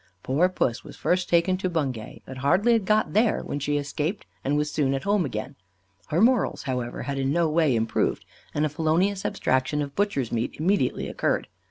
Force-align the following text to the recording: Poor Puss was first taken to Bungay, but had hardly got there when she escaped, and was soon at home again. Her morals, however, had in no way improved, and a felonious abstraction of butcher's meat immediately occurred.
Poor 0.23 0.49
Puss 0.49 0.83
was 0.83 0.97
first 0.97 1.29
taken 1.29 1.57
to 1.57 1.69
Bungay, 1.69 2.23
but 2.25 2.37
had 2.37 2.41
hardly 2.41 2.79
got 2.79 3.13
there 3.13 3.43
when 3.43 3.59
she 3.59 3.77
escaped, 3.77 4.25
and 4.43 4.57
was 4.57 4.71
soon 4.71 4.95
at 4.95 5.03
home 5.03 5.25
again. 5.25 5.55
Her 6.07 6.19
morals, 6.21 6.63
however, 6.63 7.03
had 7.03 7.19
in 7.19 7.31
no 7.31 7.47
way 7.47 7.75
improved, 7.75 8.25
and 8.55 8.65
a 8.65 8.69
felonious 8.69 9.25
abstraction 9.25 9.79
of 9.79 9.93
butcher's 9.95 10.31
meat 10.31 10.55
immediately 10.59 11.07
occurred. 11.07 11.49